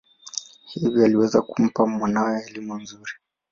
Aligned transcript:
Hivyo 0.65 1.05
aliweza 1.05 1.41
kumpa 1.41 1.87
mwanawe 1.87 2.43
elimu 2.47 2.81
nzuri. 2.81 3.11